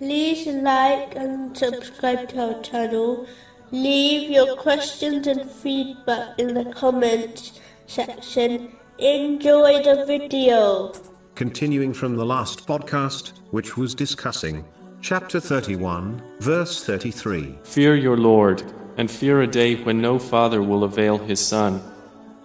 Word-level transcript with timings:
like 0.00 1.14
and 1.14 1.56
subscribe 1.56 2.28
to 2.30 2.54
our 2.54 2.62
channel. 2.62 3.26
Leave 3.70 4.30
your 4.30 4.56
questions 4.56 5.26
and 5.26 5.48
feedback 5.50 6.38
in 6.38 6.54
the 6.54 6.64
comments 6.72 7.60
section. 7.86 8.72
Enjoy 8.98 9.82
the 9.82 10.04
video. 10.06 10.92
Continuing 11.34 11.92
from 11.92 12.16
the 12.16 12.24
last 12.24 12.66
podcast, 12.66 13.32
which 13.50 13.76
was 13.76 13.94
discussing 13.94 14.64
chapter 15.00 15.40
31, 15.40 16.22
verse 16.40 16.84
33. 16.84 17.58
Fear 17.64 17.96
your 17.96 18.16
Lord, 18.16 18.62
and 18.96 19.10
fear 19.10 19.42
a 19.42 19.46
day 19.46 19.74
when 19.74 20.00
no 20.00 20.18
father 20.18 20.62
will 20.62 20.84
avail 20.84 21.18
his 21.18 21.44
son, 21.44 21.82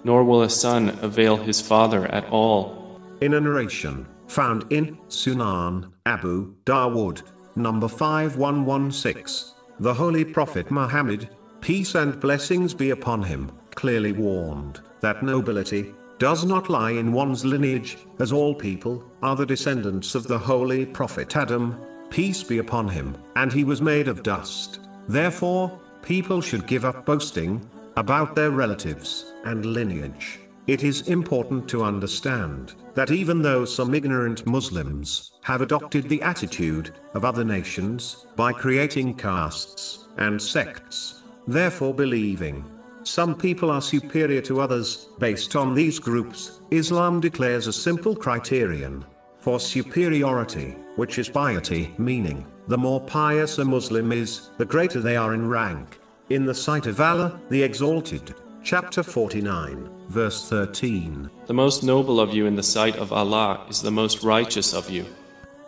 nor 0.03 0.23
will 0.23 0.41
a 0.41 0.49
son 0.49 0.97
avail 1.01 1.37
his 1.37 1.61
father 1.61 2.05
at 2.07 2.25
all. 2.29 2.99
In 3.21 3.33
a 3.33 3.39
narration 3.39 4.07
found 4.27 4.65
in 4.71 4.97
Sunan 5.09 5.91
Abu 6.05 6.55
Dawood, 6.65 7.21
number 7.59 7.87
5116, 7.87 9.55
the 9.79 9.93
Holy 9.93 10.25
Prophet 10.25 10.71
Muhammad, 10.71 11.29
peace 11.61 11.95
and 11.95 12.19
blessings 12.19 12.73
be 12.73 12.89
upon 12.89 13.23
him, 13.23 13.51
clearly 13.75 14.11
warned 14.11 14.81
that 15.01 15.23
nobility 15.23 15.93
does 16.17 16.43
not 16.45 16.69
lie 16.69 16.91
in 16.91 17.13
one's 17.13 17.45
lineage, 17.45 17.97
as 18.19 18.33
all 18.33 18.53
people 18.53 19.03
are 19.21 19.35
the 19.35 19.45
descendants 19.45 20.15
of 20.15 20.27
the 20.27 20.37
Holy 20.37 20.85
Prophet 20.85 21.35
Adam, 21.35 21.79
peace 22.09 22.43
be 22.43 22.57
upon 22.57 22.87
him, 22.89 23.15
and 23.35 23.53
he 23.53 23.63
was 23.63 23.81
made 23.81 24.07
of 24.07 24.23
dust. 24.23 24.79
Therefore, 25.07 25.79
people 26.01 26.41
should 26.41 26.67
give 26.67 26.83
up 26.83 27.05
boasting 27.05 27.67
about 27.95 28.35
their 28.35 28.51
relatives 28.51 29.33
and 29.45 29.65
lineage. 29.65 30.39
It 30.69 30.83
is 30.83 31.07
important 31.07 31.67
to 31.69 31.83
understand 31.83 32.75
that 32.93 33.09
even 33.09 33.41
though 33.41 33.65
some 33.65 33.95
ignorant 33.95 34.45
Muslims 34.45 35.31
have 35.41 35.61
adopted 35.61 36.07
the 36.07 36.21
attitude 36.21 36.91
of 37.15 37.25
other 37.25 37.43
nations 37.43 38.27
by 38.35 38.53
creating 38.53 39.15
castes 39.15 40.05
and 40.17 40.39
sects, 40.39 41.23
therefore 41.47 41.95
believing 41.95 42.63
some 43.01 43.33
people 43.33 43.71
are 43.71 43.81
superior 43.81 44.41
to 44.41 44.61
others 44.61 45.07
based 45.17 45.55
on 45.55 45.73
these 45.73 45.97
groups, 45.97 46.59
Islam 46.69 47.19
declares 47.19 47.65
a 47.65 47.73
simple 47.73 48.15
criterion 48.15 49.03
for 49.39 49.59
superiority, 49.59 50.75
which 50.97 51.17
is 51.17 51.29
piety, 51.29 51.95
meaning, 51.97 52.45
the 52.67 52.77
more 52.77 53.01
pious 53.01 53.57
a 53.57 53.65
Muslim 53.65 54.11
is, 54.11 54.51
the 54.59 54.65
greater 54.65 54.99
they 55.01 55.17
are 55.17 55.33
in 55.33 55.49
rank. 55.49 55.97
In 56.29 56.45
the 56.45 56.53
sight 56.53 56.85
of 56.85 57.01
Allah, 57.01 57.41
the 57.49 57.63
Exalted, 57.63 58.35
chapter 58.63 59.03
49, 59.03 59.89
verse 60.09 60.49
13. 60.49 61.29
The 61.47 61.53
most 61.53 61.83
noble 61.83 62.19
of 62.19 62.33
you 62.33 62.45
in 62.45 62.55
the 62.55 62.63
sight 62.63 62.97
of 62.97 63.13
Allah 63.13 63.65
is 63.69 63.81
the 63.81 63.91
most 63.91 64.23
righteous 64.23 64.73
of 64.73 64.89
you. 64.89 65.05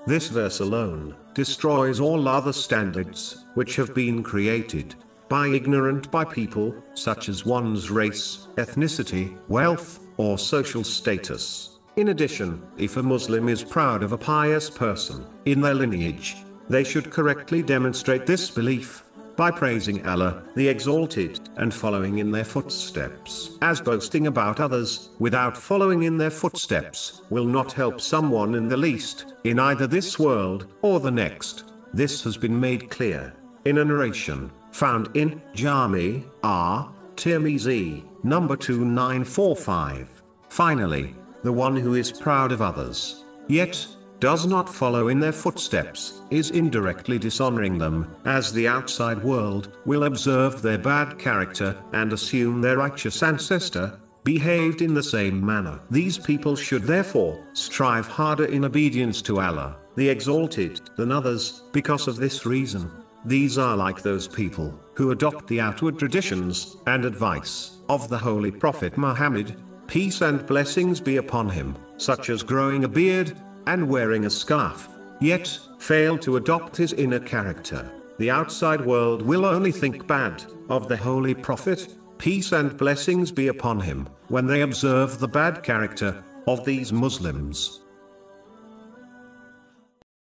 This 0.05 0.27
verse 0.27 0.59
alone 0.59 1.15
destroys 1.33 1.99
all 1.99 2.27
other 2.27 2.53
standards 2.53 3.45
which 3.53 3.75
have 3.75 3.93
been 3.93 4.23
created 4.23 4.95
by 5.29 5.47
ignorant 5.47 6.11
by 6.11 6.25
people, 6.25 6.75
such 6.93 7.29
as 7.29 7.45
one's 7.45 7.89
race, 7.89 8.47
ethnicity, 8.57 9.37
wealth, 9.47 9.99
or 10.17 10.37
social 10.37 10.83
status. 10.83 11.79
In 11.95 12.09
addition, 12.09 12.61
if 12.77 12.97
a 12.97 13.03
Muslim 13.03 13.47
is 13.47 13.63
proud 13.63 14.03
of 14.03 14.11
a 14.11 14.17
pious 14.17 14.69
person 14.69 15.25
in 15.45 15.61
their 15.61 15.73
lineage, 15.73 16.35
they 16.69 16.83
should 16.83 17.11
correctly 17.11 17.61
demonstrate 17.61 18.25
this 18.25 18.49
belief 18.49 19.03
by 19.41 19.49
praising 19.49 20.05
Allah, 20.05 20.43
the 20.53 20.67
Exalted, 20.67 21.49
and 21.57 21.73
following 21.73 22.19
in 22.19 22.29
their 22.29 22.43
footsteps. 22.43 23.57
As 23.63 23.81
boasting 23.81 24.27
about 24.27 24.59
others, 24.59 25.09
without 25.17 25.57
following 25.57 26.03
in 26.03 26.15
their 26.15 26.29
footsteps, 26.29 27.23
will 27.31 27.45
not 27.45 27.71
help 27.71 27.99
someone 27.99 28.53
in 28.53 28.67
the 28.67 28.77
least, 28.77 29.33
in 29.43 29.57
either 29.57 29.87
this 29.87 30.19
world 30.19 30.67
or 30.83 30.99
the 30.99 31.09
next. 31.09 31.63
This 31.91 32.23
has 32.23 32.37
been 32.37 32.59
made 32.59 32.91
clear 32.91 33.33
in 33.65 33.79
a 33.79 33.83
narration 33.83 34.51
found 34.71 35.09
in 35.15 35.41
Jami 35.55 36.23
At 36.43 36.89
Tirmizi, 37.15 38.03
number 38.23 38.55
2945. 38.55 40.21
Finally, 40.49 41.15
the 41.41 41.51
one 41.51 41.75
who 41.75 41.95
is 41.95 42.11
proud 42.11 42.51
of 42.51 42.61
others, 42.61 43.25
yet 43.47 43.87
does 44.21 44.45
not 44.45 44.69
follow 44.69 45.07
in 45.07 45.19
their 45.19 45.31
footsteps, 45.31 46.21
is 46.29 46.51
indirectly 46.51 47.17
dishonoring 47.17 47.79
them, 47.79 48.15
as 48.23 48.53
the 48.53 48.67
outside 48.67 49.21
world 49.23 49.75
will 49.85 50.03
observe 50.03 50.61
their 50.61 50.77
bad 50.77 51.17
character 51.17 51.75
and 51.93 52.13
assume 52.13 52.61
their 52.61 52.77
righteous 52.77 53.23
ancestor 53.23 53.99
behaved 54.23 54.83
in 54.83 54.93
the 54.93 55.01
same 55.01 55.43
manner. 55.43 55.79
These 55.89 56.19
people 56.19 56.55
should 56.55 56.83
therefore 56.83 57.43
strive 57.53 58.07
harder 58.07 58.45
in 58.45 58.63
obedience 58.63 59.23
to 59.23 59.39
Allah, 59.39 59.77
the 59.95 60.07
Exalted, 60.07 60.81
than 60.97 61.11
others, 61.11 61.63
because 61.71 62.07
of 62.07 62.17
this 62.17 62.45
reason. 62.45 62.91
These 63.25 63.57
are 63.57 63.75
like 63.75 64.03
those 64.03 64.27
people 64.27 64.79
who 64.93 65.09
adopt 65.09 65.47
the 65.47 65.59
outward 65.59 65.97
traditions 65.97 66.77
and 66.85 67.05
advice 67.05 67.79
of 67.89 68.07
the 68.07 68.19
Holy 68.19 68.51
Prophet 68.51 68.99
Muhammad, 68.99 69.55
peace 69.87 70.21
and 70.21 70.45
blessings 70.45 71.01
be 71.01 71.17
upon 71.17 71.49
him, 71.49 71.75
such 71.97 72.29
as 72.29 72.43
growing 72.43 72.83
a 72.83 72.87
beard 72.87 73.35
and 73.67 73.87
wearing 73.87 74.25
a 74.25 74.29
scarf, 74.29 74.89
yet 75.19 75.59
fail 75.79 76.17
to 76.19 76.37
adopt 76.37 76.77
his 76.77 76.93
inner 76.93 77.19
character. 77.19 77.89
The 78.17 78.29
outside 78.29 78.85
world 78.85 79.21
will 79.21 79.45
only 79.45 79.71
think 79.71 80.07
bad 80.07 80.43
of 80.69 80.87
the 80.87 80.97
Holy 80.97 81.33
Prophet, 81.33 81.87
peace 82.17 82.51
and 82.51 82.77
blessings 82.77 83.31
be 83.31 83.47
upon 83.47 83.79
him, 83.79 84.07
when 84.27 84.45
they 84.45 84.61
observe 84.61 85.19
the 85.19 85.27
bad 85.27 85.63
character 85.63 86.23
of 86.47 86.65
these 86.65 86.93
Muslims. 86.93 87.80